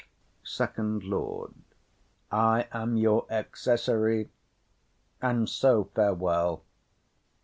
[0.43, 1.53] SECOND LORD.
[2.31, 4.31] I am your accessary;
[5.21, 6.63] and so farewell.